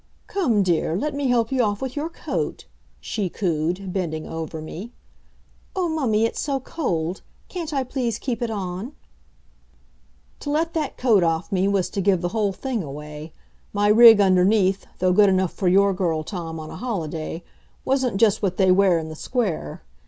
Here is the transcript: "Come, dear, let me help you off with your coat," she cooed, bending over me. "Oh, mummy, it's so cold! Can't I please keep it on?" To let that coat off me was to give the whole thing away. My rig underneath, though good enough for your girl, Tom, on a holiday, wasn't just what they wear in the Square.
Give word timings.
"Come, 0.25 0.63
dear, 0.63 0.95
let 0.97 1.13
me 1.13 1.27
help 1.27 1.51
you 1.51 1.61
off 1.61 1.79
with 1.79 1.95
your 1.95 2.09
coat," 2.09 2.65
she 2.99 3.29
cooed, 3.29 3.93
bending 3.93 4.25
over 4.27 4.59
me. 4.59 4.93
"Oh, 5.75 5.87
mummy, 5.87 6.25
it's 6.25 6.39
so 6.39 6.59
cold! 6.59 7.21
Can't 7.49 7.71
I 7.71 7.83
please 7.83 8.17
keep 8.17 8.41
it 8.41 8.49
on?" 8.49 8.93
To 10.39 10.49
let 10.49 10.73
that 10.73 10.97
coat 10.97 11.21
off 11.21 11.51
me 11.51 11.67
was 11.67 11.87
to 11.91 12.01
give 12.01 12.21
the 12.21 12.29
whole 12.33 12.51
thing 12.51 12.81
away. 12.81 13.31
My 13.73 13.89
rig 13.89 14.19
underneath, 14.19 14.87
though 14.97 15.13
good 15.13 15.29
enough 15.29 15.53
for 15.53 15.67
your 15.67 15.93
girl, 15.93 16.23
Tom, 16.23 16.59
on 16.59 16.71
a 16.71 16.77
holiday, 16.77 17.43
wasn't 17.85 18.17
just 18.17 18.41
what 18.41 18.57
they 18.57 18.71
wear 18.71 18.97
in 18.97 19.07
the 19.07 19.15
Square. 19.15 19.83